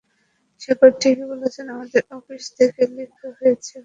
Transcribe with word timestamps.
শেখর 0.61 0.91
ঠিকই 1.01 1.25
বলেছে 1.31 1.59
আমাদের 1.67 2.03
অফিস 2.17 2.43
থেকে 2.57 2.81
লিক 2.95 3.11
হয়েছে 3.39 3.75
মানে? 3.75 3.79